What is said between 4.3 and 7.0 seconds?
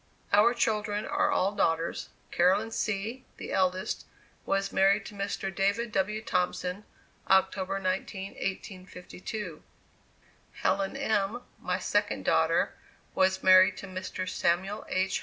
was married to Mr. David W. Thompson,